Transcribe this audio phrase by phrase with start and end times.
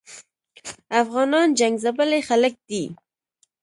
[1.01, 2.83] افغانان جنګ ځپلي خلګ دي